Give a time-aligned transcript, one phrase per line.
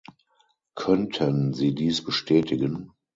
[0.73, 2.91] Könnten Sie dies bestätigen?